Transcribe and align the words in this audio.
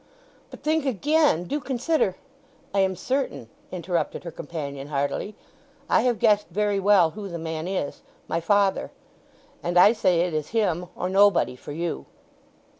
"But 0.49 0.63
think 0.63 0.83
again! 0.87 1.43
Do 1.43 1.59
consider——" 1.59 2.15
"I 2.73 2.79
am 2.79 2.95
certain," 2.95 3.49
interrupted 3.71 4.23
her 4.23 4.31
companion 4.31 4.87
hardily. 4.87 5.35
"I 5.87 6.01
have 6.01 6.17
guessed 6.17 6.47
very 6.49 6.79
well 6.79 7.11
who 7.11 7.29
the 7.29 7.37
man 7.37 7.67
is. 7.67 8.01
My 8.27 8.41
father; 8.41 8.89
and 9.61 9.77
I 9.77 9.93
say 9.93 10.21
it 10.21 10.33
is 10.33 10.47
him 10.57 10.87
or 10.95 11.07
nobody 11.07 11.55
for 11.55 11.71
you." 11.71 12.07